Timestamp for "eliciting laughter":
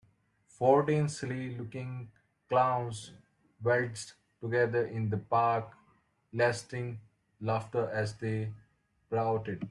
6.33-7.85